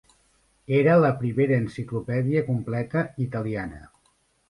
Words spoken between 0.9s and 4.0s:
la primera enciclopèdia completa italiana.